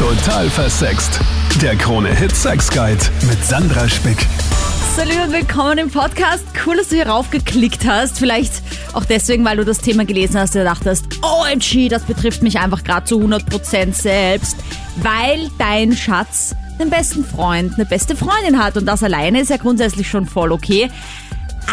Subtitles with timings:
[0.00, 1.20] Total versext.
[1.60, 4.16] Der Krone-Hit Sex Guide mit Sandra Spick.
[4.96, 6.42] Salut und willkommen im Podcast.
[6.64, 8.18] Cool, dass du hier raufgeklickt hast.
[8.18, 8.62] Vielleicht
[8.94, 12.82] auch deswegen, weil du das Thema gelesen hast und dachtest, OMG, das betrifft mich einfach
[12.82, 14.56] gerade zu 100% selbst.
[15.02, 19.58] Weil dein Schatz einen besten Freund, eine beste Freundin hat und das alleine ist ja
[19.58, 20.90] grundsätzlich schon voll okay.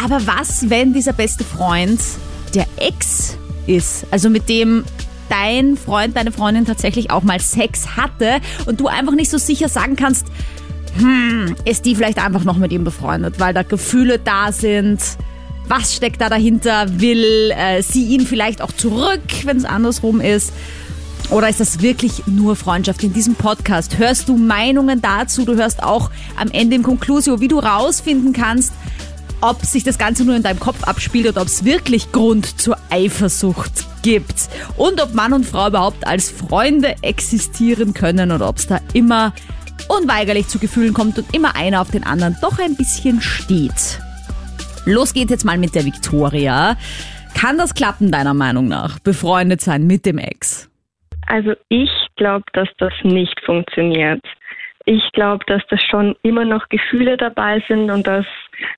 [0.04, 1.98] Aber was, wenn dieser beste Freund
[2.54, 4.04] der Ex ist?
[4.10, 4.84] Also mit dem
[5.28, 9.68] dein Freund, deine Freundin tatsächlich auch mal Sex hatte und du einfach nicht so sicher
[9.68, 10.26] sagen kannst,
[10.98, 15.00] hm, ist die vielleicht einfach noch mit ihm befreundet, weil da Gefühle da sind.
[15.68, 16.86] Was steckt da dahinter?
[17.00, 20.52] Will äh, sie ihn vielleicht auch zurück, wenn es andersrum ist?
[21.30, 23.04] Oder ist das wirklich nur Freundschaft?
[23.04, 25.44] In diesem Podcast hörst du Meinungen dazu.
[25.44, 28.72] Du hörst auch am Ende im Conclusio, wie du rausfinden kannst,
[29.40, 32.76] ob sich das Ganze nur in deinem Kopf abspielt oder ob es wirklich Grund zur
[32.90, 34.48] Eifersucht gibt.
[34.76, 39.32] Und ob Mann und Frau überhaupt als Freunde existieren können oder ob es da immer
[39.88, 44.00] unweigerlich zu Gefühlen kommt und immer einer auf den anderen doch ein bisschen steht.
[44.84, 46.76] Los geht's jetzt mal mit der Victoria.
[47.34, 50.70] Kann das klappen, deiner Meinung nach, befreundet sein mit dem Ex?
[51.26, 54.22] Also ich glaube, dass das nicht funktioniert.
[54.90, 58.24] Ich glaube, dass das schon immer noch Gefühle dabei sind und dass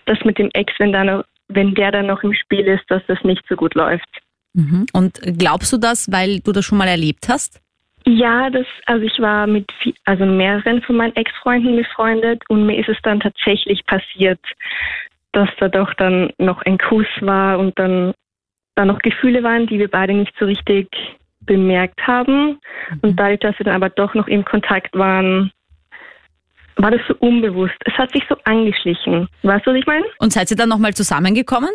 [0.06, 3.00] das mit dem Ex, wenn, da noch, wenn der dann noch im Spiel ist, dass
[3.06, 4.08] das nicht so gut läuft.
[4.52, 4.86] Mhm.
[4.92, 7.62] Und glaubst du das, weil du das schon mal erlebt hast?
[8.06, 9.70] Ja, das, also ich war mit
[10.04, 14.40] also mehreren von meinen Ex-Freunden befreundet und mir ist es dann tatsächlich passiert,
[15.30, 18.14] dass da doch dann noch ein Kuss war und dann
[18.74, 20.88] da noch Gefühle waren, die wir beide nicht so richtig
[21.42, 22.58] bemerkt haben.
[23.02, 25.52] Und dadurch, dass wir dann aber doch noch im Kontakt waren,
[26.76, 27.74] war das so unbewusst.
[27.84, 29.28] Es hat sich so angeschlichen.
[29.42, 30.04] Weißt du, was ich meine?
[30.18, 31.70] Und seid ihr dann nochmal zusammengekommen?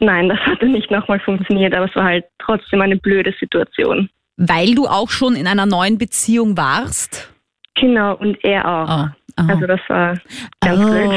[0.00, 4.08] Nein, das hatte nicht nochmal funktioniert, aber es war halt trotzdem eine blöde Situation.
[4.36, 7.32] Weil du auch schon in einer neuen Beziehung warst?
[7.74, 9.06] Genau, und er auch.
[9.06, 9.08] Oh.
[9.38, 9.44] Oh.
[9.46, 10.14] Also das war
[10.60, 11.10] ganz oh, blöd.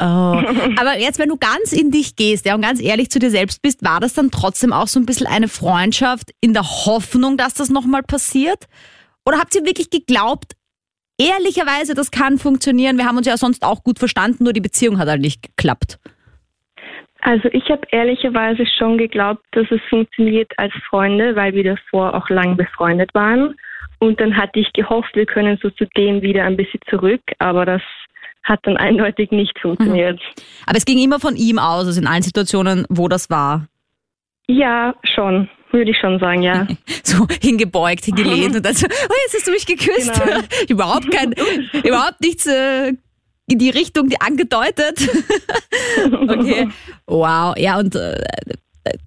[0.00, 0.80] oh.
[0.80, 3.60] Aber jetzt, wenn du ganz in dich gehst ja, und ganz ehrlich zu dir selbst
[3.60, 7.54] bist, war das dann trotzdem auch so ein bisschen eine Freundschaft in der Hoffnung, dass
[7.54, 8.68] das nochmal passiert?
[9.26, 10.52] Oder habt ihr wirklich geglaubt,
[11.28, 12.98] ehrlicherweise, das kann funktionieren?
[12.98, 15.98] Wir haben uns ja sonst auch gut verstanden, nur die Beziehung hat halt nicht geklappt.
[17.20, 22.28] Also ich habe ehrlicherweise schon geglaubt, dass es funktioniert als Freunde, weil wir davor auch
[22.28, 23.54] lang befreundet waren.
[24.00, 27.64] Und dann hatte ich gehofft, wir können so zu dem wieder ein bisschen zurück, aber
[27.64, 27.82] das
[28.42, 30.18] hat dann eindeutig nicht funktioniert.
[30.18, 30.42] Mhm.
[30.66, 33.68] Aber es ging immer von ihm aus, also in allen Situationen, wo das war.
[34.48, 36.66] Ja, schon, würde ich schon sagen, ja.
[37.02, 40.12] so hingebeugt, hingelehnt und dann so, oh, jetzt hast du mich geküsst.
[40.12, 40.40] Genau.
[40.68, 41.32] überhaupt kein,
[41.84, 42.92] überhaupt nichts äh,
[43.48, 45.08] in die Richtung die angedeutet.
[46.10, 46.68] okay.
[47.06, 47.54] Wow.
[47.56, 48.16] Ja, und äh,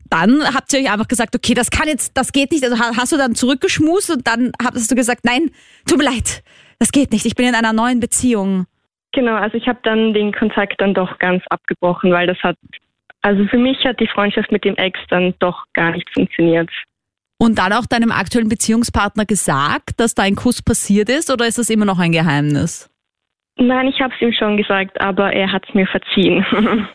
[0.09, 2.63] dann habt ihr euch einfach gesagt, okay, das kann jetzt, das geht nicht.
[2.63, 5.51] Also hast du dann zurückgeschmust und dann hast du gesagt, nein,
[5.87, 6.43] tut mir leid,
[6.79, 7.25] das geht nicht.
[7.25, 8.65] Ich bin in einer neuen Beziehung.
[9.11, 12.57] Genau, also ich habe dann den Kontakt dann doch ganz abgebrochen, weil das hat,
[13.25, 16.69] also für mich hat die Freundschaft mit dem Ex dann doch gar nicht funktioniert.
[17.39, 21.57] Und dann auch deinem aktuellen Beziehungspartner gesagt, dass da ein Kuss passiert ist oder ist
[21.57, 22.87] das immer noch ein Geheimnis?
[23.57, 26.45] Nein, ich habe es ihm schon gesagt, aber er hat es mir verziehen.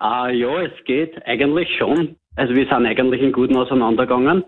[0.00, 2.16] ah, ja, es geht eigentlich schon.
[2.36, 4.44] Also wir sind eigentlich in guten auseinandergegangen.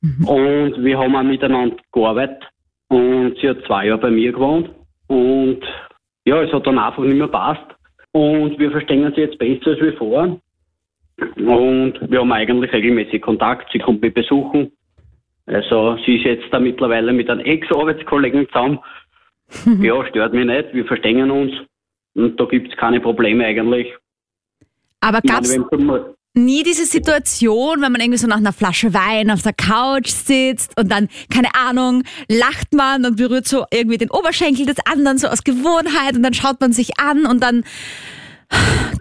[0.00, 0.26] Mhm.
[0.26, 2.42] Und wir haben auch miteinander gearbeitet.
[2.88, 4.70] Und sie hat zwei Jahre bei mir gewohnt.
[5.08, 5.60] Und
[6.24, 7.64] ja, es hat dann einfach nicht mehr passt.
[8.12, 10.40] Und wir verstehen uns jetzt besser als wir vor.
[11.36, 13.70] Und wir haben eigentlich regelmäßig Kontakt.
[13.72, 14.72] Sie kommt mich besuchen.
[15.46, 18.78] Also sie ist jetzt da mittlerweile mit einem Ex-Arbeitskollegen zusammen.
[19.80, 21.52] ja, stört mich nicht, wir verstehen uns
[22.14, 23.92] und da gibt es keine Probleme eigentlich.
[25.00, 25.58] Aber gab es
[26.34, 30.78] nie diese Situation, wenn man irgendwie so nach einer Flasche Wein auf der Couch sitzt
[30.78, 35.28] und dann, keine Ahnung, lacht man und berührt so irgendwie den Oberschenkel des anderen so
[35.28, 37.64] aus Gewohnheit und dann schaut man sich an und dann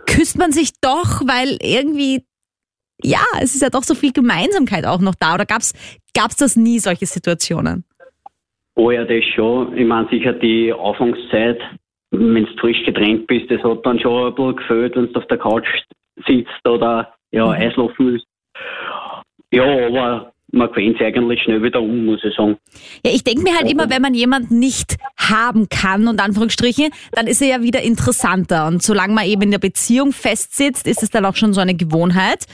[0.07, 2.23] küsst man sich doch, weil irgendwie
[3.01, 5.35] ja, es ist ja doch so viel Gemeinsamkeit auch noch da.
[5.35, 5.73] Oder gab es
[6.13, 7.85] das nie, solche Situationen?
[8.75, 9.77] Oh ja, das schon.
[9.77, 11.59] Ich meine, sicher die Anfangszeit,
[12.11, 15.27] wenn du frisch getrennt bist, das hat dann schon ein bisschen gefällt, wenn du auf
[15.27, 15.67] der Couch
[16.27, 17.51] sitzt oder ja, mhm.
[17.51, 18.25] Eislaufen willst.
[19.51, 22.57] Ja, aber man gewöhnt sich eigentlich schnell wieder um, muss ich sagen.
[23.05, 27.27] Ja, ich denke mir halt immer, wenn man jemanden nicht haben kann, und Anführungsstriche, dann
[27.27, 28.67] ist er ja wieder interessanter.
[28.67, 31.75] Und solange man eben in der Beziehung festsitzt, ist es dann auch schon so eine
[31.75, 32.45] Gewohnheit.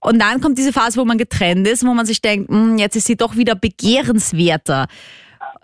[0.00, 2.96] Und dann kommt diese Phase, wo man getrennt ist, wo man sich denkt, hm, jetzt
[2.96, 4.86] ist sie doch wieder begehrenswerter.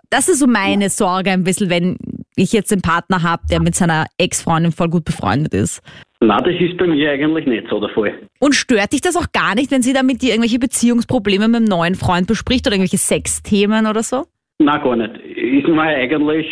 [0.09, 1.97] Das ist so meine Sorge ein bisschen, wenn
[2.35, 5.81] ich jetzt einen Partner habe, der mit seiner Ex-Freundin voll gut befreundet ist.
[6.23, 8.13] Na, das ist bei mir eigentlich nicht so der Fall.
[8.39, 11.55] Und stört dich das auch gar nicht, wenn sie da mit dir irgendwelche Beziehungsprobleme mit
[11.57, 14.25] einem neuen Freund bespricht oder irgendwelche Sexthemen oder so?
[14.59, 15.17] Na, gar nicht.
[15.17, 16.45] Ist mir eigentlich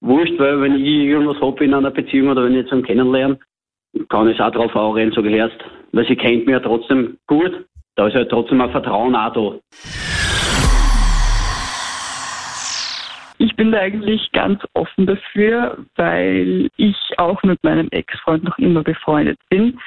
[0.00, 3.38] wurscht, weil wenn ich irgendwas habe in einer Beziehung oder wenn ich zum Kennenlernen,
[4.08, 5.58] kann ich es auch drauf anreden, so gehörst.
[5.92, 7.66] Weil sie kennt mich ja trotzdem gut.
[7.96, 10.11] Da ist halt trotzdem ein Vertrauen auch da.
[13.42, 18.84] Ich bin da eigentlich ganz offen dafür, weil ich auch mit meinem Ex-Freund noch immer
[18.84, 19.80] befreundet bin.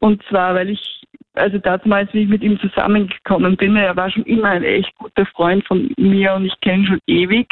[0.00, 1.02] Und zwar, weil ich,
[1.34, 5.26] also damals, wie ich mit ihm zusammengekommen bin, er war schon immer ein echt guter
[5.26, 7.48] Freund von mir und ich kenne ihn schon ewig.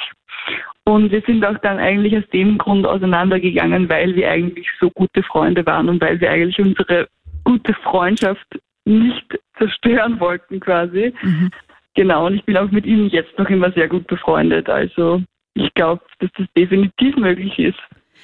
[0.84, 5.22] Und wir sind auch dann eigentlich aus dem Grund auseinandergegangen, weil wir eigentlich so gute
[5.22, 7.06] Freunde waren und weil wir eigentlich unsere
[7.44, 8.46] gute Freundschaft
[8.86, 11.12] nicht zerstören wollten quasi.
[11.20, 11.50] Mhm.
[11.96, 14.70] Genau, und ich bin auch mit ihm jetzt noch immer sehr gut befreundet.
[14.70, 15.22] Also
[15.54, 17.78] ich glaube, dass das definitiv möglich ist.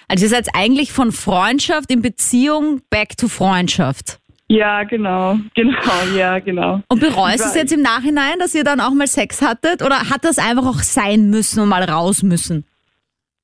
[0.08, 4.18] Also ihr seid eigentlich von Freundschaft in Beziehung back to Freundschaft.
[4.48, 6.82] Ja, genau, genau, ja, genau.
[6.88, 9.82] Und bereust du es jetzt im Nachhinein, dass ihr dann auch mal Sex hattet?
[9.82, 12.64] Oder hat das einfach auch sein müssen und mal raus müssen?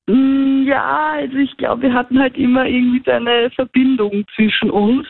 [0.07, 5.07] Mm, ja, also ich glaube, wir hatten halt immer irgendwie so eine Verbindung zwischen uns.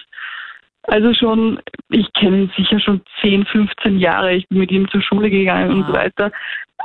[0.87, 4.33] Also schon, ich kenne ihn sicher schon 10, 15 Jahre.
[4.33, 5.75] Ich bin mit ihm zur Schule gegangen wow.
[5.75, 6.31] und so weiter.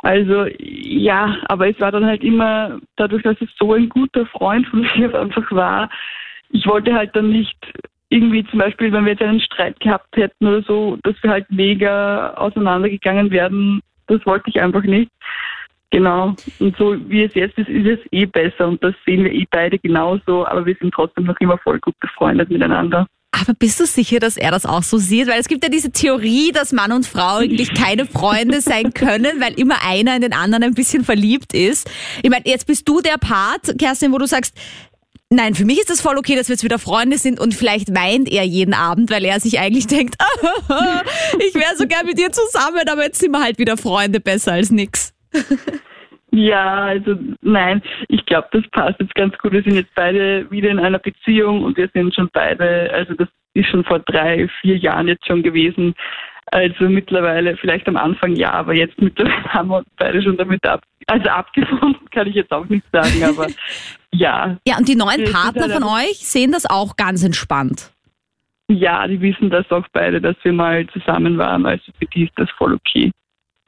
[0.03, 4.67] Also ja, aber es war dann halt immer, dadurch, dass es so ein guter Freund
[4.67, 5.89] von mir einfach war,
[6.51, 7.57] ich wollte halt dann nicht
[8.09, 11.51] irgendwie zum Beispiel, wenn wir jetzt einen Streit gehabt hätten oder so, dass wir halt
[11.51, 15.11] mega auseinandergegangen werden, das wollte ich einfach nicht.
[15.91, 16.35] Genau.
[16.59, 19.47] Und so wie es jetzt ist, ist es eh besser und das sehen wir eh
[19.51, 23.07] beide genauso, aber wir sind trotzdem noch immer voll gut befreundet miteinander.
[23.33, 25.27] Aber bist du sicher, dass er das auch so sieht?
[25.27, 29.41] Weil es gibt ja diese Theorie, dass Mann und Frau eigentlich keine Freunde sein können,
[29.41, 31.91] weil immer einer in den anderen ein bisschen verliebt ist.
[32.23, 34.55] Ich meine, jetzt bist du der Part, Kerstin, wo du sagst,
[35.35, 37.95] Nein, für mich ist das voll okay, dass wir jetzt wieder Freunde sind und vielleicht
[37.95, 40.17] weint er jeden Abend, weil er sich eigentlich denkt,
[41.39, 44.53] ich wäre so gern mit dir zusammen, aber jetzt sind wir halt wieder Freunde, besser
[44.53, 45.15] als nix.
[46.35, 49.53] Ja, also nein, ich glaube, das passt jetzt ganz gut.
[49.53, 53.29] Wir sind jetzt beide wieder in einer Beziehung und wir sind schon beide, also das
[53.53, 55.95] ist schon vor drei, vier Jahren jetzt schon gewesen.
[56.47, 60.65] Also mittlerweile, vielleicht am Anfang ja, aber jetzt mittlerweile haben wir uns beide schon damit
[60.67, 63.49] ab, also abgefunden, kann ich jetzt auch nicht sagen, aber
[64.13, 64.57] ja.
[64.67, 67.93] Ja, und die neuen Partner von euch sehen das auch ganz entspannt.
[68.69, 72.33] Ja, die wissen das auch beide, dass wir mal zusammen waren, also für die ist
[72.37, 73.11] das voll okay.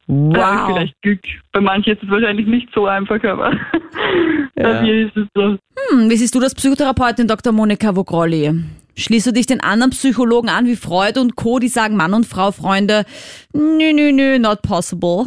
[0.07, 0.33] Wow.
[0.33, 1.19] Da habe ich vielleicht Glück.
[1.51, 3.51] Bei manchen ist es wahrscheinlich nicht so einfach, aber
[4.55, 4.63] ja.
[4.63, 5.57] bei mir ist es so.
[5.89, 7.51] Hm, wie siehst du das Psychotherapeutin Dr.
[7.51, 8.63] Monika Vogrolli?
[8.97, 12.25] Schließt du dich den anderen Psychologen an wie Freud und Co., die sagen Mann und
[12.25, 13.03] Frau Freunde,
[13.53, 15.25] nö, nö, nö, not possible?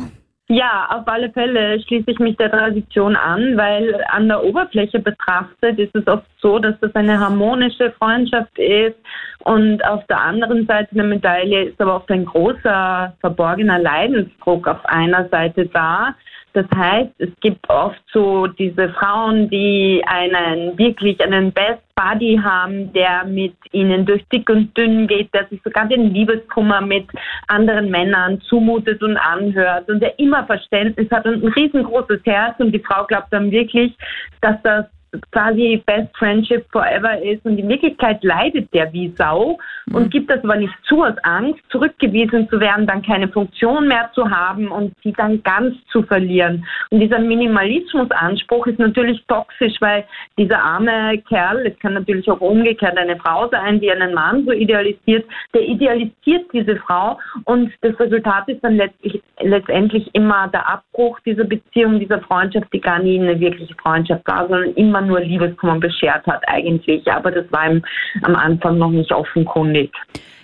[0.50, 5.78] Ja, auf alle Fälle schließe ich mich der Tradition an, weil an der Oberfläche betrachtet
[5.78, 8.96] ist es oft so, dass das eine harmonische Freundschaft ist
[9.40, 14.82] und auf der anderen Seite der Medaille ist aber oft ein großer verborgener Leidensdruck auf
[14.86, 16.14] einer Seite da,
[16.52, 22.92] das heißt, es gibt oft so diese Frauen, die einen wirklich einen Best Buddy haben,
[22.92, 27.06] der mit ihnen durch dick und dünn geht, der sich sogar den Liebeskummer mit
[27.48, 32.54] anderen Männern zumutet und anhört und der immer Verständnis hat und ein riesengroßes Herz.
[32.58, 33.96] Und die Frau glaubt dann wirklich,
[34.40, 34.86] dass das
[35.32, 39.58] quasi Best Friendship Forever ist und in Wirklichkeit leidet der wie Sau
[39.92, 40.10] und mhm.
[40.10, 44.28] gibt das aber nicht zu aus Angst, zurückgewiesen zu werden, dann keine Funktion mehr zu
[44.30, 46.66] haben und sie dann ganz zu verlieren.
[46.90, 50.04] Und dieser Minimalismusanspruch ist natürlich toxisch, weil
[50.36, 54.52] dieser arme Kerl, es kann natürlich auch umgekehrt eine Frau sein, die einen Mann so
[54.52, 61.18] idealisiert, der idealisiert diese Frau und das Resultat ist dann letztlich, letztendlich immer der Abbruch
[61.20, 65.20] dieser Beziehung, dieser Freundschaft, die gar nie eine wirkliche Freundschaft war, sondern immer immer nur
[65.20, 67.06] Liebeskummer beschert hat eigentlich.
[67.10, 67.82] Aber das war ihm
[68.22, 69.92] am Anfang noch nicht offenkundig.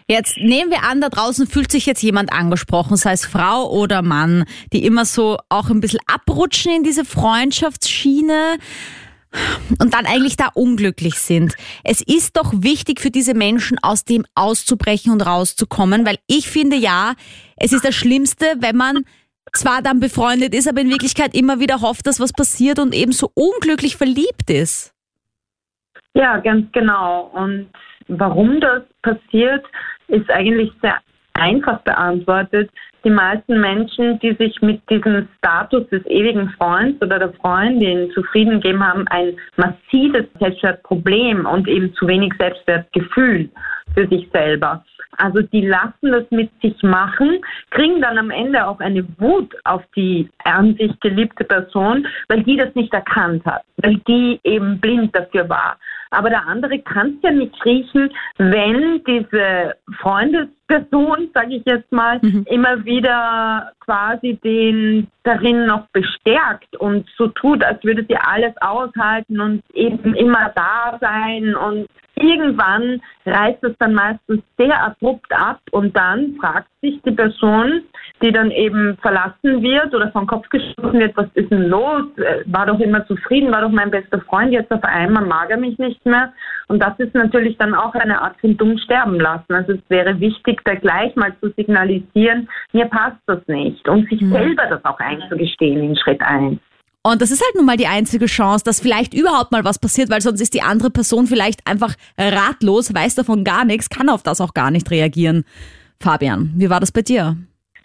[0.06, 4.02] Jetzt nehmen wir an, da draußen fühlt sich jetzt jemand angesprochen, sei es Frau oder
[4.02, 8.58] Mann, die immer so auch ein bisschen abrutschen in diese Freundschaftsschiene
[9.80, 11.54] und dann eigentlich da unglücklich sind.
[11.84, 16.76] Es ist doch wichtig für diese Menschen, aus dem auszubrechen und rauszukommen, weil ich finde
[16.76, 17.14] ja,
[17.56, 19.04] es ist das Schlimmste, wenn man
[19.56, 23.12] zwar dann befreundet ist, aber in Wirklichkeit immer wieder hofft, dass was passiert und eben
[23.12, 24.94] so unglücklich verliebt ist.
[26.14, 27.30] Ja, ganz genau.
[27.32, 27.68] Und
[28.08, 29.64] warum das passiert,
[30.08, 30.98] ist eigentlich sehr
[31.34, 32.70] einfach beantwortet.
[33.04, 38.60] Die meisten Menschen, die sich mit diesem Status des ewigen Freunds oder der Freundin zufrieden
[38.60, 43.50] geben, haben ein massives Selbstwertproblem und eben zu wenig Selbstwertgefühl
[43.94, 44.84] für sich selber.
[45.16, 49.82] Also die lassen das mit sich machen, kriegen dann am Ende auch eine Wut auf
[49.96, 55.14] die an sich geliebte Person, weil die das nicht erkannt hat, weil die eben blind
[55.14, 55.76] dafür war.
[56.10, 62.18] aber der andere kann es ja nicht riechen, wenn diese Freundesperson, sage ich jetzt mal,
[62.22, 62.46] mhm.
[62.48, 69.40] immer wieder quasi den darin noch bestärkt und so tut, als würde sie alles aushalten
[69.40, 75.96] und eben immer da sein und irgendwann reißt es dann meistens sehr abrupt ab und
[75.96, 77.82] dann fragt sich die Person,
[78.22, 82.04] die dann eben verlassen wird oder vom Kopf gestoßen wird, was ist denn los?
[82.46, 85.78] War doch immer zufrieden, war doch mein bester Freund, jetzt auf einmal mag er mich
[85.78, 86.32] nicht mehr.
[86.68, 89.52] Und das ist natürlich dann auch eine Art von dumm sterben lassen.
[89.52, 94.20] Also es wäre wichtig, da gleich mal zu signalisieren, mir passt das nicht und sich
[94.20, 94.32] mhm.
[94.32, 96.60] selber das auch einzugestehen in Schritt eins.
[97.06, 100.08] Und das ist halt nun mal die einzige Chance, dass vielleicht überhaupt mal was passiert,
[100.08, 104.22] weil sonst ist die andere Person vielleicht einfach ratlos, weiß davon gar nichts, kann auf
[104.22, 105.44] das auch gar nicht reagieren.
[106.00, 107.36] Fabian, wie war das bei dir?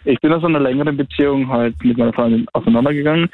[0.04, 3.28] Ich bin aus einer längeren Beziehung halt mit meiner Freundin auseinandergegangen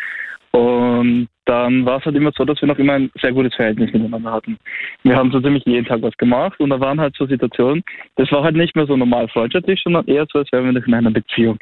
[0.50, 3.92] und dann war es halt immer so, dass wir noch immer ein sehr gutes Verhältnis
[3.92, 4.58] miteinander hatten.
[5.04, 7.84] Wir haben so ziemlich jeden Tag was gemacht und da waren halt so Situationen,
[8.16, 10.86] das war halt nicht mehr so normal freundschaftlich, sondern eher so, als wären wir noch
[10.86, 11.58] in einer Beziehung.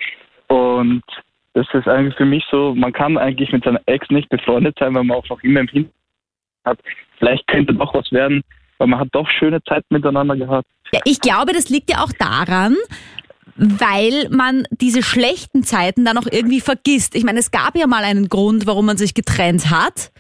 [0.49, 1.03] Und
[1.55, 4.95] das ist eigentlich für mich so, man kann eigentlich mit seiner Ex nicht befreundet sein,
[4.95, 5.95] weil man auch noch immer im Hintergrund
[6.65, 6.79] hat,
[7.19, 8.43] vielleicht könnte doch was werden,
[8.79, 10.67] weil man hat doch schöne Zeit miteinander gehabt.
[10.93, 12.77] Ja, ich glaube, das liegt ja auch daran,
[13.57, 17.15] weil man diese schlechten Zeiten dann auch irgendwie vergisst.
[17.15, 20.11] Ich meine, es gab ja mal einen Grund, warum man sich getrennt hat,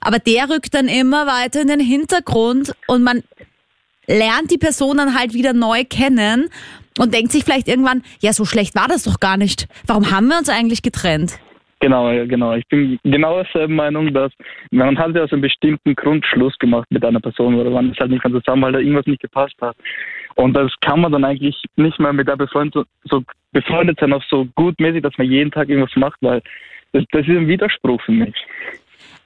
[0.00, 3.22] aber der rückt dann immer weiter in den Hintergrund und man
[4.06, 6.50] lernt die Person dann halt wieder neu kennen
[6.98, 9.66] und denkt sich vielleicht irgendwann, ja, so schlecht war das doch gar nicht.
[9.86, 11.38] Warum haben wir uns eigentlich getrennt?
[11.82, 12.54] Genau, genau.
[12.54, 14.30] Ich bin genau der Meinung, dass
[14.70, 17.98] man hat ja aus einem bestimmten Grund Schluss gemacht mit einer Person oder man ist
[17.98, 19.76] halt nicht mehr zusammen, weil da irgendwas nicht gepasst hat.
[20.36, 24.22] Und das kann man dann eigentlich nicht mehr mit der befreundet, so befreundet sein, auch
[24.30, 26.40] so gutmäßig, dass man jeden Tag irgendwas macht, weil
[26.92, 28.34] das, das ist ein Widerspruch für mich.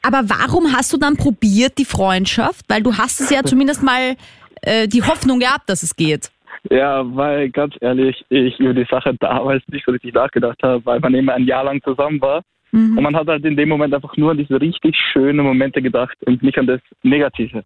[0.00, 2.64] Aber warum hast du dann probiert die Freundschaft?
[2.68, 4.16] Weil du hast es ja zumindest mal
[4.62, 6.30] äh, die Hoffnung gehabt, dass es geht.
[6.70, 11.00] Ja, weil ganz ehrlich, ich über die Sache damals nicht so richtig nachgedacht habe, weil
[11.00, 12.42] man eben ein Jahr lang zusammen war.
[12.72, 12.96] Mhm.
[12.96, 16.16] Und man hat halt in dem Moment einfach nur an diese richtig schönen Momente gedacht
[16.26, 17.64] und nicht an das Negative.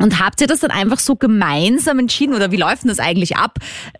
[0.00, 3.36] Und habt ihr das dann einfach so gemeinsam entschieden oder wie läuft denn das eigentlich
[3.36, 3.56] ab?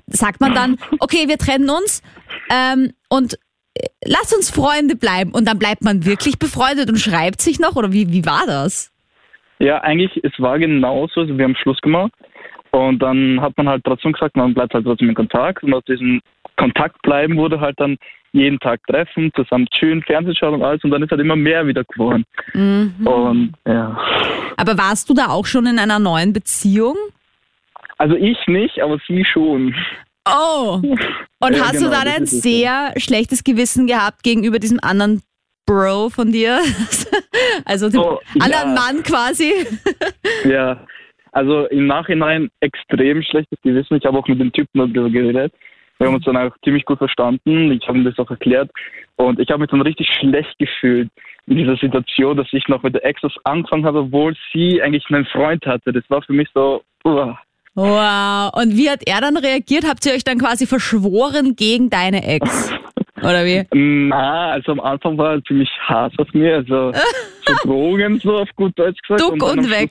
[0.07, 2.03] Sagt man dann, okay, wir trennen uns
[2.51, 3.35] ähm, und
[3.75, 7.77] äh, lass uns Freunde bleiben und dann bleibt man wirklich befreundet und schreibt sich noch
[7.77, 8.93] oder wie, wie war das?
[9.59, 12.13] Ja, eigentlich, es war genauso, also wir haben Schluss gemacht
[12.71, 15.63] und dann hat man halt trotzdem gesagt, man bleibt halt trotzdem in Kontakt.
[15.63, 16.21] Und aus diesem
[16.57, 17.97] Kontakt bleiben wurde halt dann
[18.33, 20.85] jeden Tag treffen, zusammen schön Fernsehen schauen und alles.
[20.85, 22.25] Und dann ist halt immer mehr wieder geworden.
[22.53, 23.07] Mhm.
[23.07, 23.99] Und ja.
[24.57, 26.97] Aber warst du da auch schon in einer neuen Beziehung?
[27.97, 29.75] Also ich nicht, aber sie schon.
[30.29, 30.81] Oh.
[31.41, 33.01] Und ja, hast genau, du dann ein sehr so.
[33.01, 35.23] schlechtes Gewissen gehabt gegenüber diesem anderen
[35.67, 36.61] Bro von dir?
[37.65, 38.81] also dem oh, anderen ja.
[38.81, 39.53] Mann quasi?
[40.45, 40.87] Ja,
[41.33, 43.97] also im Nachhinein extrem schlechtes Gewissen.
[43.97, 45.53] Ich habe auch mit dem Typen darüber geredet.
[45.99, 47.73] Wir haben uns dann auch ziemlich gut verstanden.
[47.73, 48.71] Ich habe ihm das auch erklärt.
[49.17, 51.09] Und ich habe mich dann richtig schlecht gefühlt
[51.47, 55.27] in dieser Situation, dass ich noch mit der Ex angefangen habe, obwohl sie eigentlich einen
[55.27, 55.93] Freund hatte.
[55.93, 57.39] Das war für mich so, uah.
[57.75, 58.51] Wow.
[58.55, 59.85] Und wie hat er dann reagiert?
[59.89, 62.73] Habt ihr euch dann quasi verschworen gegen deine Ex?
[63.21, 63.65] Oder wie?
[63.73, 66.57] Na, also am Anfang war er ziemlich Hass auf mir.
[66.57, 66.93] Also
[67.47, 69.21] so Drogen, so auf gut Deutsch gesagt.
[69.21, 69.91] Duck und, und weg.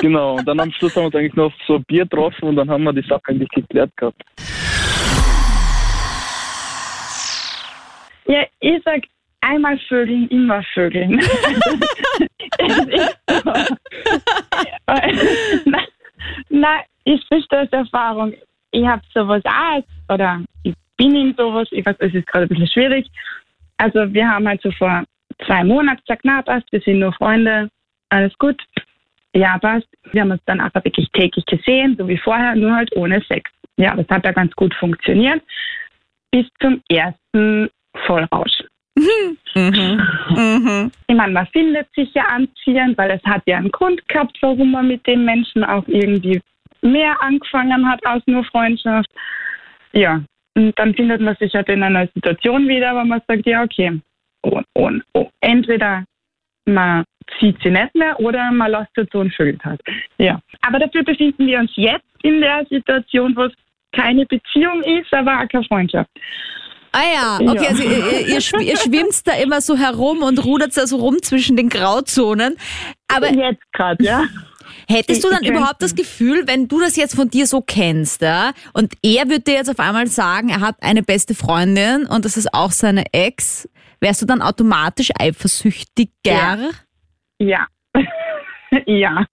[0.00, 2.56] Genau, und dann am Schluss haben wir uns eigentlich noch so ein Bier getroffen und
[2.56, 4.22] dann haben wir die Sache eigentlich geklärt gehabt.
[8.26, 9.02] Ja, ich sag
[9.40, 11.20] einmal Vögeln, immer Vögeln.
[15.64, 15.78] na,
[16.48, 18.34] na, ich spreche aus Erfahrung.
[18.70, 22.48] Ich habe sowas auch, oder ich bin in sowas, ich weiß, es ist gerade ein
[22.48, 23.06] bisschen schwierig.
[23.78, 25.04] Also wir haben halt so vor
[25.46, 27.70] zwei Monaten gesagt, na passt, wir sind nur Freunde,
[28.10, 28.60] alles gut.
[29.34, 29.88] Ja, passt.
[30.12, 33.50] Wir haben uns dann aber wirklich täglich gesehen, so wie vorher, nur halt ohne Sex.
[33.76, 35.42] Ja, das hat ja ganz gut funktioniert.
[36.30, 37.70] Bis zum ersten
[38.06, 38.62] Vollrausch.
[38.96, 39.38] Mhm.
[39.54, 40.90] Mhm.
[41.06, 44.72] Ich meine, man findet sich ja anziehend, weil es hat ja einen Grund gehabt, warum
[44.72, 46.40] man mit dem Menschen auch irgendwie
[46.82, 49.10] mehr angefangen hat als nur Freundschaft.
[49.92, 50.22] Ja,
[50.54, 54.00] und dann findet man sich halt in einer Situation wieder, wo man sagt, ja, okay,
[54.42, 56.04] und, und, und entweder
[56.68, 57.04] man
[57.38, 59.80] zieht sie nicht mehr oder man lässt sie so ein Schild hat.
[60.18, 60.40] Ja.
[60.62, 63.52] Aber dafür befinden wir uns jetzt in der Situation, wo es
[63.92, 66.10] keine Beziehung ist, aber auch keine Freundschaft.
[66.92, 67.68] Ah ja, okay, ja.
[67.68, 71.56] also ihr, ihr, ihr, schwimmt da immer so herum und rudert da so rum zwischen
[71.56, 72.56] den Grauzonen.
[73.08, 74.24] Aber jetzt gerade, ja.
[74.90, 78.52] Hättest du dann überhaupt das Gefühl, wenn du das jetzt von dir so kennst, ja,
[78.72, 82.38] und er würde dir jetzt auf einmal sagen, er hat eine beste Freundin und das
[82.38, 83.68] ist auch seine Ex,
[84.00, 86.70] wärst du dann automatisch eifersüchtiger?
[87.38, 87.66] Ja.
[87.94, 88.02] ja.
[88.86, 89.26] ja.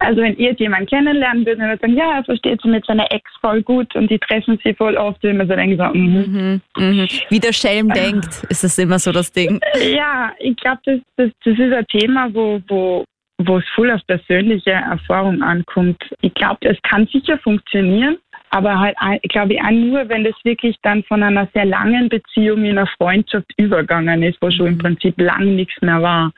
[0.00, 3.10] Also wenn ihr jemanden kennenlernen würdet, dann würde sagen, ja, er versteht sich mit seiner
[3.12, 6.60] Ex voll gut und die treffen sich voll oft, wenn man so denkt, so, mhm.
[6.76, 7.08] Mhm, mhm.
[7.28, 9.60] Wie der Schelm denkt, ist das immer so das Ding.
[9.94, 13.04] Ja, ich glaube, das, das, das ist ein Thema, wo, wo,
[13.38, 16.02] wo es voll auf persönliche Erfahrung ankommt.
[16.20, 18.18] Ich glaube, es kann sicher funktionieren,
[18.52, 22.08] aber halt, ich glaube ich, auch nur, wenn das wirklich dann von einer sehr langen
[22.10, 26.32] Beziehung in eine Freundschaft übergegangen ist, wo schon im Prinzip lang nichts mehr war.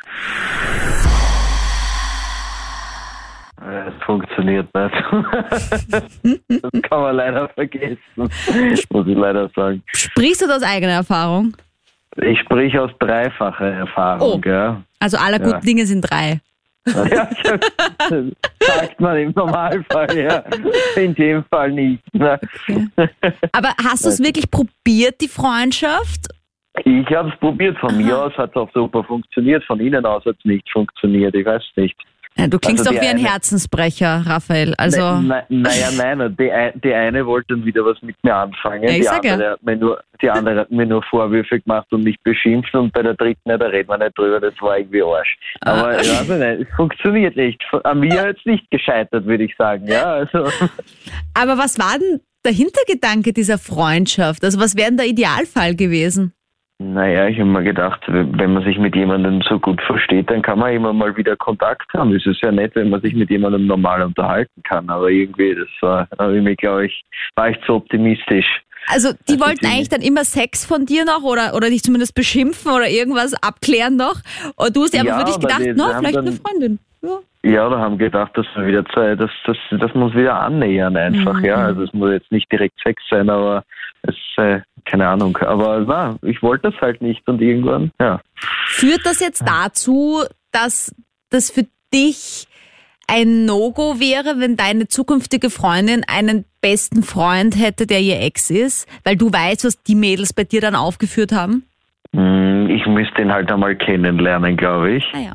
[3.61, 4.95] Es funktioniert nicht.
[5.89, 9.83] das kann man leider vergessen, muss ich leider sagen.
[9.93, 11.57] Sprichst du das aus eigener Erfahrung?
[12.17, 14.49] Ich sprich aus dreifacher Erfahrung, oh.
[14.49, 14.83] ja.
[15.01, 15.61] Also aller guten ja.
[15.61, 16.41] Dinge sind drei.
[16.87, 17.31] Ja,
[18.61, 20.45] sagt man im Normalfall, ja.
[20.97, 22.03] In dem Fall nicht.
[22.15, 22.39] Ne?
[22.69, 22.89] Okay.
[23.53, 26.29] Aber hast du es wirklich probiert, die Freundschaft?
[26.85, 27.79] Ich habe es probiert.
[27.79, 27.99] Von Aha.
[27.99, 29.65] mir aus hat es auch super funktioniert.
[29.65, 31.35] Von Ihnen aus hat es nicht funktioniert.
[31.35, 31.97] Ich weiß nicht.
[32.37, 34.75] Ja, du klingst also doch wie ein Herzensbrecher, Raphael.
[34.77, 38.83] Also ne, ne, naja, nein, die, die eine wollte dann wieder was mit mir anfangen.
[38.83, 39.51] Ja, die, andere ja.
[39.53, 43.03] hat mir nur, die andere hat mir nur Vorwürfe gemacht und mich beschimpft und bei
[43.03, 45.37] der dritten, da reden wir nicht drüber, das war irgendwie Arsch.
[45.61, 45.73] Ah.
[45.75, 47.63] Aber ja, also nicht, es funktioniert nicht.
[47.85, 49.87] An mir hat es nicht gescheitert, würde ich sagen.
[49.87, 50.49] Ja, also.
[51.35, 54.45] Aber was war denn der Hintergedanke dieser Freundschaft?
[54.45, 56.33] Also was wäre denn der Idealfall gewesen?
[56.79, 60.59] Naja, ich habe mir gedacht, wenn man sich mit jemandem so gut versteht, dann kann
[60.59, 62.13] man immer mal wieder Kontakt haben.
[62.15, 65.69] Es ist ja nett, wenn man sich mit jemandem normal unterhalten kann, aber irgendwie, das
[65.81, 67.05] war, habe ich mir, glaube ich,
[67.37, 68.61] war ich zu optimistisch.
[68.89, 72.15] Also die also wollten eigentlich dann immer Sex von dir noch oder, oder dich zumindest
[72.15, 74.17] beschimpfen oder irgendwas abklären noch.
[74.57, 76.79] Und du hast dir aber ja, für dich gedacht, no, vielleicht eine Freundin.
[77.03, 77.19] Ja.
[77.43, 81.35] ja, da haben gedacht, dass wir wieder Zeit, das, das, das muss wieder annähern einfach,
[81.35, 81.45] mhm.
[81.45, 81.57] ja.
[81.57, 83.65] Also es muss jetzt nicht direkt Sex sein, aber
[84.07, 85.37] es, äh, keine Ahnung.
[85.39, 88.21] Aber na, ich wollte das halt nicht und irgendwann, ja.
[88.67, 90.95] Führt das jetzt dazu, dass
[91.31, 92.47] das für dich
[93.07, 98.89] ein No-Go wäre, wenn deine zukünftige Freundin einen besten Freund hätte, der ihr Ex ist?
[99.05, 101.65] Weil du weißt, was die Mädels bei dir dann aufgeführt haben?
[102.15, 105.05] Hm, ich müsste ihn halt einmal kennenlernen, glaube ich.
[105.13, 105.33] Ah, ja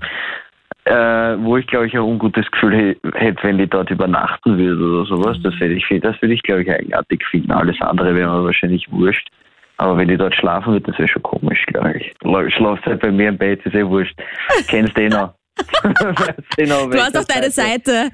[0.90, 5.06] äh, wo ich glaube ich ein ungutes Gefühl hätte, wenn die dort übernachten würde oder
[5.06, 5.38] sowas.
[5.44, 7.52] Das würde ich, das würde ich glaube ich eigenartig finden.
[7.52, 9.30] Alles andere wäre mir wahrscheinlich wurscht.
[9.78, 12.14] Aber wenn die dort schlafen wird, das wäre schon komisch, glaube ich.
[12.54, 14.20] Schlafst halt bei mir im Bett, ist eh wurscht.
[14.68, 15.34] Kennst du eh noch.
[16.58, 18.10] du hast auf deine Seite.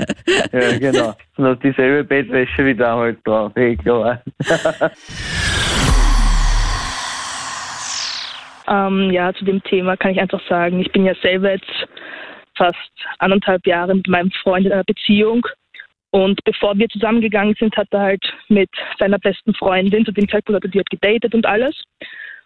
[0.51, 1.13] ja, genau.
[1.37, 3.55] Und auf dieselbe Bettwäsche wie damals drauf.
[3.55, 4.21] Eh klar.
[8.67, 11.87] Ähm, ja, zu dem Thema kann ich einfach sagen, ich bin ja selber jetzt
[12.57, 15.45] fast anderthalb Jahre mit meinem Freund in einer Beziehung.
[16.11, 20.57] Und bevor wir zusammengegangen sind, hat er halt mit seiner besten Freundin, zu dem Zeitpunkt
[20.57, 21.75] hat er die halt gedatet und alles.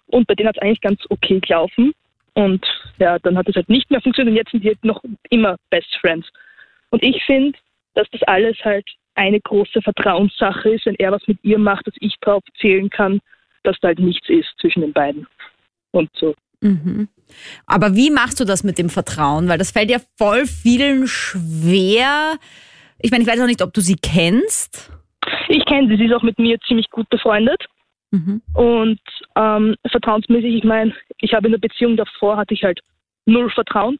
[0.07, 1.93] Und bei denen hat es eigentlich ganz okay gelaufen.
[2.33, 2.65] Und
[2.97, 5.57] ja, dann hat es halt nicht mehr funktioniert und jetzt sind die halt noch immer
[5.69, 6.27] Best Friends.
[6.89, 7.57] Und ich finde,
[7.93, 11.95] dass das alles halt eine große Vertrauenssache ist, wenn er was mit ihr macht, dass
[11.99, 13.19] ich darauf zählen kann,
[13.63, 15.27] dass da halt nichts ist zwischen den beiden.
[15.91, 16.35] Und so.
[16.61, 17.07] Mhm.
[17.65, 19.47] Aber wie machst du das mit dem Vertrauen?
[19.47, 22.37] Weil das fällt ja voll vielen schwer.
[22.99, 24.91] Ich meine, ich weiß auch nicht, ob du sie kennst.
[25.47, 27.65] Ich kenne sie, sie ist auch mit mir ziemlich gut befreundet.
[28.11, 28.41] Mhm.
[28.53, 28.99] Und
[29.35, 32.79] ähm, vertrauensmäßig, ich meine, ich habe in der Beziehung davor, hatte ich halt
[33.25, 33.99] null Vertrauen.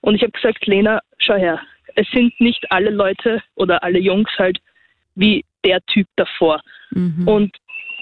[0.00, 1.60] Und ich habe gesagt, Lena, schau her,
[1.94, 4.58] es sind nicht alle Leute oder alle Jungs halt
[5.14, 6.60] wie der Typ davor.
[6.90, 7.28] Mhm.
[7.28, 7.56] Und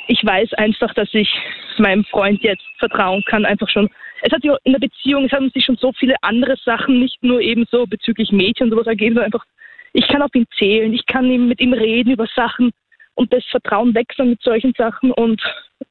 [0.09, 1.31] ich weiß einfach, dass ich
[1.77, 3.89] meinem Freund jetzt vertrauen kann, einfach schon.
[4.23, 7.23] Es hat sich in der Beziehung, es haben sich schon so viele andere Sachen, nicht
[7.23, 9.45] nur eben so bezüglich Mädchen und sowas ergeben, sondern einfach,
[9.93, 12.73] ich kann auf ihn zählen, ich kann ihm, mit ihm reden über Sachen
[13.15, 15.41] und das Vertrauen wechseln mit solchen Sachen und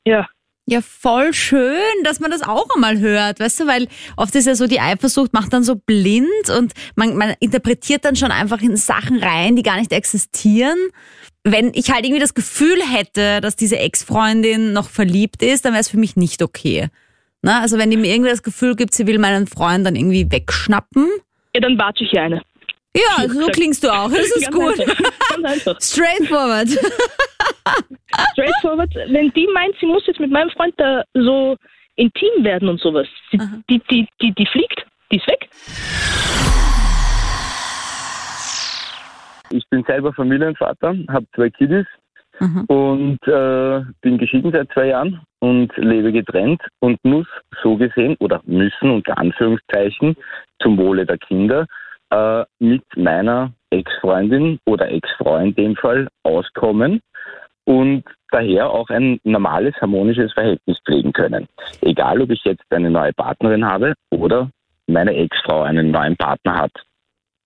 [0.03, 0.27] ja.
[0.69, 4.53] Ja, voll schön, dass man das auch einmal hört, weißt du, weil oft ist ja
[4.53, 8.75] so, die Eifersucht macht dann so blind und man, man interpretiert dann schon einfach in
[8.75, 10.77] Sachen rein, die gar nicht existieren
[11.51, 15.81] wenn ich halt irgendwie das Gefühl hätte, dass diese Ex-Freundin noch verliebt ist, dann wäre
[15.81, 16.89] es für mich nicht okay.
[17.41, 20.29] Na, also wenn die mir irgendwie das Gefühl gibt, sie will meinen Freund dann irgendwie
[20.29, 21.07] wegschnappen.
[21.53, 22.41] Ja, dann warte ich hier eine.
[22.97, 24.09] Ja, so klingst du auch.
[24.09, 24.79] Das ist gut.
[25.43, 25.77] Einfach.
[25.81, 26.69] Straightforward.
[28.33, 28.93] Straightforward.
[29.09, 31.55] Wenn die meint, sie muss jetzt mit meinem Freund da so
[31.95, 35.49] intim werden und sowas, die, die, die, die, die fliegt, die ist weg.
[39.49, 41.85] Ich bin selber Familienvater, habe zwei Kiddies
[42.39, 42.65] mhm.
[42.65, 47.27] und äh, bin geschieden seit zwei Jahren und lebe getrennt und muss
[47.63, 50.15] so gesehen oder müssen unter Anführungszeichen
[50.61, 51.65] zum Wohle der Kinder
[52.09, 57.01] äh, mit meiner Ex-Freundin oder Ex-Frau in dem Fall auskommen
[57.65, 61.47] und daher auch ein normales, harmonisches Verhältnis pflegen können.
[61.81, 64.49] Egal, ob ich jetzt eine neue Partnerin habe oder
[64.87, 66.71] meine Ex-Frau einen neuen Partner hat.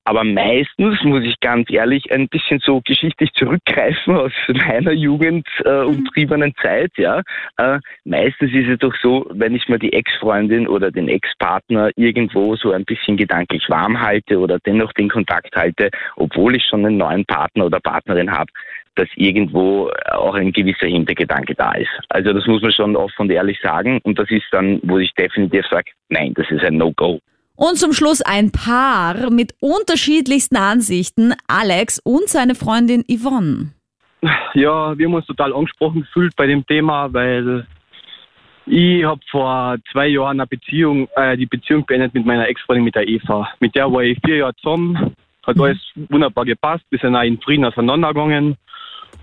[0.03, 5.83] Aber meistens muss ich ganz ehrlich ein bisschen so geschichtlich zurückgreifen aus meiner Jugend äh,
[5.83, 7.21] umtriebenen Zeit, ja.
[7.57, 12.55] Äh, meistens ist es doch so, wenn ich mir die Ex-Freundin oder den Ex-Partner irgendwo
[12.55, 16.97] so ein bisschen gedanklich warm halte oder dennoch den Kontakt halte, obwohl ich schon einen
[16.97, 18.51] neuen Partner oder Partnerin habe,
[18.95, 21.91] dass irgendwo auch ein gewisser Hintergedanke da ist.
[22.09, 25.13] Also das muss man schon offen und ehrlich sagen und das ist dann, wo ich
[25.13, 27.19] definitiv sage, nein, das ist ein No-Go.
[27.63, 33.69] Und zum Schluss ein Paar mit unterschiedlichsten Ansichten, Alex und seine Freundin Yvonne.
[34.55, 37.67] Ja, wir haben uns total angesprochen gefühlt bei dem Thema, weil
[38.65, 42.95] ich habe vor zwei Jahren eine Beziehung, äh, die Beziehung beendet mit meiner Ex-Freundin, mit
[42.95, 43.47] der Eva.
[43.59, 45.13] Mit der war ich vier Jahre zusammen,
[45.45, 45.61] hat mhm.
[45.61, 48.57] alles wunderbar gepasst, wir sind auch in Frieden auseinandergegangen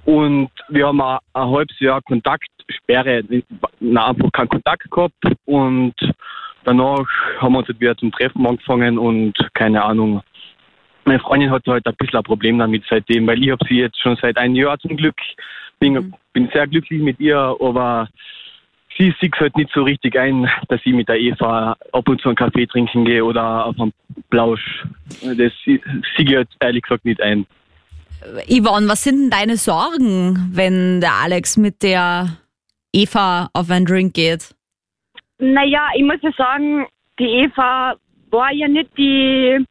[0.04, 3.24] und wir haben ein, ein halbes Jahr Kontaktsperre,
[3.80, 5.94] na, einfach keinen Kontakt gehabt und
[6.68, 7.06] danach
[7.38, 10.22] haben wir uns halt wieder zum Treffen angefangen und keine Ahnung.
[11.04, 13.98] Meine Freundin hat halt ein bisschen ein Problem damit seitdem, weil ich habe sie jetzt
[14.00, 15.16] schon seit einem Jahr zum Glück.
[15.80, 16.14] Bin, mhm.
[16.32, 18.08] bin sehr glücklich mit ihr, aber
[18.98, 22.28] sie sieht halt nicht so richtig ein, dass ich mit der Eva ab und zu
[22.28, 23.92] einen Kaffee trinken gehe oder auf einen
[24.28, 24.84] Plausch.
[25.22, 25.82] Das sieht
[26.16, 27.46] sie halt ehrlich gesagt nicht ein.
[28.48, 32.36] Yvonne, was sind denn deine Sorgen, wenn der Alex mit der
[32.92, 34.54] Eva auf einen Drink geht?
[35.38, 36.86] Naja, ich muss ja sagen,
[37.18, 37.94] die Eva
[38.30, 39.64] war ja nicht die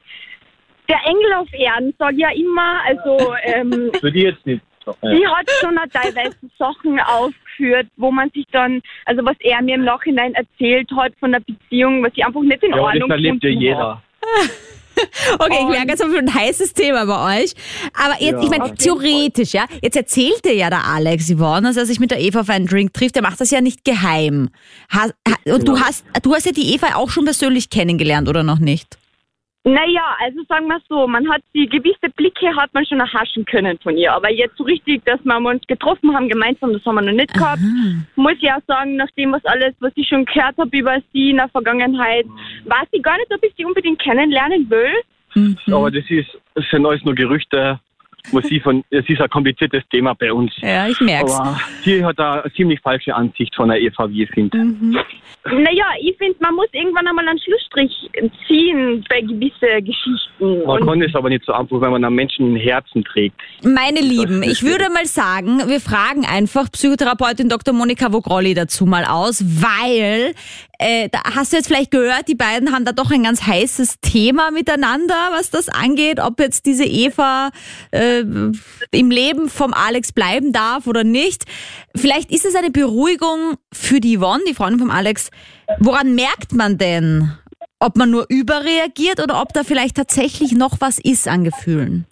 [0.89, 2.81] der Engel auf Erden, sage ich ja immer.
[2.85, 4.63] Also ähm, für die jetzt nicht.
[5.03, 9.83] Die hat schon teilweise Sachen aufgeführt, wo man sich dann, also was er mir im
[9.83, 13.43] Nachhinein erzählt hat von der Beziehung, was ich einfach nicht in ja, Ordnung das erlebt
[13.43, 14.01] ja jeder.
[15.39, 17.53] Okay, ich merke jetzt auf ein heißes Thema bei euch.
[17.93, 21.77] Aber jetzt, ja, ich meine, theoretisch, ja, jetzt erzählt dir ja der Alex Yvonne, dass
[21.77, 24.49] er sich mit der Eva auf einen Drink trifft, der macht das ja nicht geheim.
[25.45, 28.97] Und du hast, du hast ja die Eva auch schon persönlich kennengelernt, oder noch nicht?
[29.67, 33.77] Naja, also sagen wir so, man hat die gewisse Blicke hat man schon erhaschen können
[33.79, 34.13] von ihr.
[34.13, 37.33] Aber jetzt so richtig, dass wir uns getroffen haben gemeinsam, das haben wir noch nicht
[37.33, 37.59] gehabt.
[37.59, 38.03] Aha.
[38.15, 41.31] Muss ich auch sagen, nach dem, was alles, was ich schon gehört habe über sie
[41.31, 42.25] in der Vergangenheit,
[42.63, 44.93] weiß ich gar nicht, ob ich sie unbedingt kennenlernen will.
[45.35, 45.57] Mhm.
[45.73, 47.79] Aber das ist, das sind alles nur Gerüchte
[48.31, 50.51] massiv und es ist ein kompliziertes Thema bei uns.
[50.57, 51.35] Ja, ich merke es.
[51.35, 54.57] Aber sie hat eine ziemlich falsche Ansicht von der Eva, wie ich finde.
[54.57, 54.97] Mhm.
[55.45, 57.91] Naja, ich finde, man muss irgendwann einmal einen Schlussstrich
[58.47, 60.65] ziehen bei gewissen Geschichten.
[60.65, 63.39] Man kann es aber nicht so einfach, wenn man einem Menschen ein Herzen trägt.
[63.63, 67.73] Meine Lieben, ich würde mal sagen, wir fragen einfach Psychotherapeutin Dr.
[67.73, 70.33] Monika Vogrolli dazu mal aus, weil
[70.79, 73.99] äh, da hast du jetzt vielleicht gehört, die beiden haben da doch ein ganz heißes
[74.01, 77.49] Thema miteinander, was das angeht, ob jetzt diese Eva
[77.91, 81.45] äh, im Leben vom Alex bleiben darf oder nicht.
[81.95, 85.29] Vielleicht ist es eine Beruhigung für die Yvonne, die Freundin vom Alex.
[85.79, 87.31] Woran merkt man denn,
[87.79, 92.05] ob man nur überreagiert oder ob da vielleicht tatsächlich noch was ist an Gefühlen?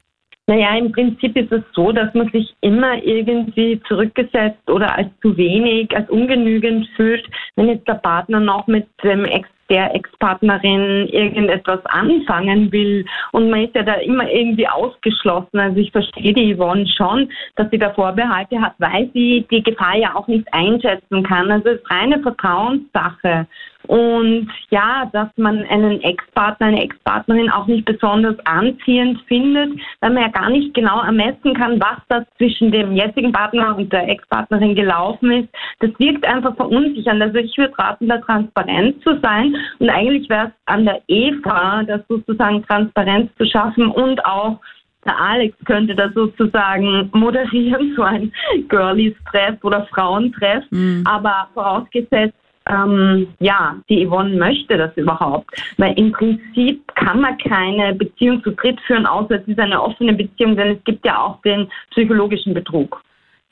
[0.48, 5.36] Naja, im Prinzip ist es so, dass man sich immer irgendwie zurückgesetzt oder als zu
[5.38, 11.84] wenig, als ungenügend fühlt, wenn jetzt der Partner noch mit dem Ex der Ex-Partnerin irgendetwas
[11.86, 13.06] anfangen will.
[13.32, 15.60] Und man ist ja da immer irgendwie ausgeschlossen.
[15.60, 19.98] Also ich verstehe die Yvonne schon, dass sie da Vorbehalte hat, weil sie die Gefahr
[19.98, 21.52] ja auch nicht einschätzen kann.
[21.52, 23.48] Also es ist reine Vertrauenssache.
[23.88, 30.24] Und ja, dass man einen Ex-Partner, eine Ex-Partnerin auch nicht besonders anziehend findet, weil man
[30.24, 34.76] ja gar nicht genau ermessen kann, was das zwischen dem jetzigen Partner und der Ex-Partnerin
[34.76, 35.50] gelaufen ist.
[35.80, 37.22] Das wirkt einfach verunsichernd.
[37.22, 39.56] Also ich würde raten, da transparent zu sein.
[39.80, 44.60] Und eigentlich wäre es an der Eva, das sozusagen Transparenz zu schaffen und auch
[45.06, 48.32] der Alex könnte da sozusagen moderieren, so ein
[48.68, 50.64] Girlies-Treff oder Frauentreff.
[50.72, 51.04] Mhm.
[51.06, 52.36] Aber vorausgesetzt,
[52.70, 55.50] ähm, ja, die Yvonne möchte das überhaupt.
[55.78, 60.14] Weil im Prinzip kann man keine Beziehung zu dritt führen, außer es ist eine offene
[60.14, 63.02] Beziehung, denn es gibt ja auch den psychologischen Betrug.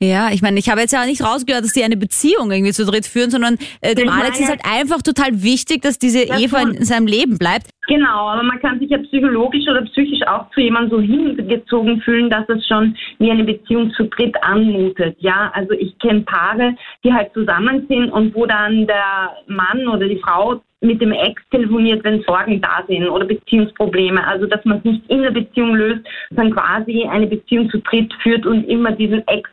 [0.08, 2.84] Ja, ich meine, ich habe jetzt ja nicht rausgehört, dass die eine Beziehung irgendwie zu
[2.84, 6.62] dritt führen, sondern äh, dem Alex ist halt einfach total wichtig, dass diese das Eva
[6.62, 7.68] in seinem Leben bleibt.
[7.86, 12.30] Genau, aber man kann sich ja psychologisch oder psychisch auch zu jemandem so hingezogen fühlen,
[12.30, 15.16] dass es schon wie eine Beziehung zu dritt anmutet.
[15.20, 20.08] Ja, also ich kenne Paare, die halt zusammen sind und wo dann der Mann oder
[20.08, 24.24] die Frau mit dem Ex telefoniert, wenn Sorgen da sind oder Beziehungsprobleme.
[24.26, 28.12] Also dass man es nicht in der Beziehung löst, sondern quasi eine Beziehung zu dritt
[28.22, 29.48] führt und immer diesen Ex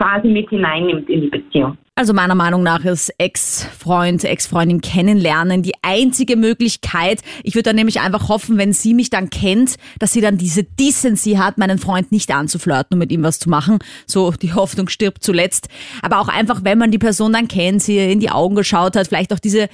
[0.00, 1.76] quasi mit hineinnimmt in die Beziehung.
[1.94, 7.20] Also meiner Meinung nach ist Ex-Freund, Ex-Freundin kennenlernen die einzige Möglichkeit.
[7.42, 10.64] Ich würde dann nämlich einfach hoffen, wenn sie mich dann kennt, dass sie dann diese
[10.64, 13.78] Decency hat, meinen Freund nicht anzuflirten und mit ihm was zu machen.
[14.06, 15.68] So, die Hoffnung stirbt zuletzt.
[16.00, 19.08] Aber auch einfach, wenn man die Person dann kennt, sie in die Augen geschaut hat,
[19.08, 19.68] vielleicht auch diese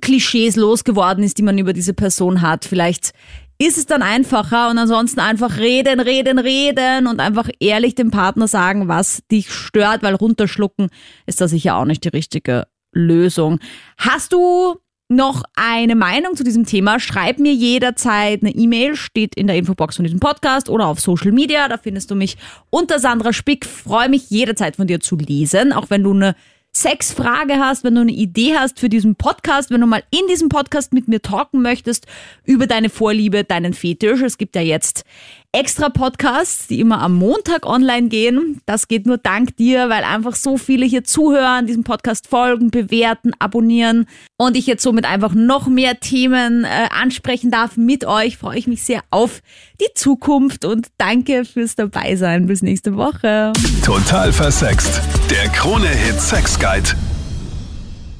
[0.00, 2.64] Klischees losgeworden ist, die man über diese Person hat.
[2.64, 3.12] Vielleicht
[3.60, 8.48] ist es dann einfacher und ansonsten einfach reden, reden, reden und einfach ehrlich dem Partner
[8.48, 10.88] sagen, was dich stört, weil runterschlucken
[11.26, 13.60] ist da sicher auch nicht die richtige Lösung.
[13.98, 14.76] Hast du
[15.08, 19.96] noch eine Meinung zu diesem Thema, schreib mir jederzeit eine E-Mail, steht in der Infobox
[19.96, 21.68] von diesem Podcast oder auf Social Media.
[21.68, 22.38] Da findest du mich
[22.70, 23.66] unter Sandra Spick.
[23.66, 26.34] Freue mich jederzeit von dir zu lesen, auch wenn du eine
[26.72, 30.48] Sexfrage hast, wenn du eine Idee hast für diesen Podcast, wenn du mal in diesem
[30.48, 32.06] Podcast mit mir talken möchtest
[32.44, 34.22] über deine Vorliebe, deinen Fetisch.
[34.22, 35.04] Es gibt ja jetzt
[35.52, 38.60] extra Podcasts, die immer am Montag online gehen.
[38.66, 43.32] Das geht nur dank dir, weil einfach so viele hier zuhören, diesem Podcast folgen, bewerten,
[43.38, 48.36] abonnieren und ich jetzt somit einfach noch mehr Themen äh, ansprechen darf mit euch.
[48.38, 49.40] Freue ich mich sehr auf
[49.80, 52.46] die Zukunft und danke fürs Dabeisein.
[52.46, 53.52] Bis nächste Woche.
[53.84, 55.00] Total versext.
[55.30, 56.90] Der Krone-Hit Sex Guide.